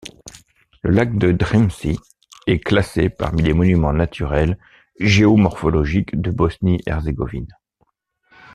Le 0.81 0.89
lac 0.89 1.15
de 1.19 1.29
Ždrimci 1.29 1.99
est 2.47 2.57
classé 2.57 3.09
parmi 3.09 3.43
les 3.43 3.53
monuments 3.53 3.93
naturels 3.93 4.57
géo-morphologiques 4.99 6.19
de 6.19 6.31
Bosnie-Herzégovine. 6.31 7.55